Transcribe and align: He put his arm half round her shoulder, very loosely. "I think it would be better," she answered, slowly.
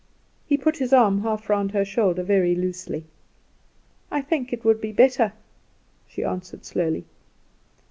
He 0.47 0.57
put 0.57 0.77
his 0.77 0.93
arm 0.93 1.21
half 1.21 1.47
round 1.47 1.73
her 1.73 1.85
shoulder, 1.85 2.23
very 2.23 2.55
loosely. 2.55 3.05
"I 4.09 4.21
think 4.23 4.51
it 4.51 4.65
would 4.65 4.81
be 4.81 4.91
better," 4.91 5.31
she 6.07 6.23
answered, 6.23 6.65
slowly. 6.65 7.05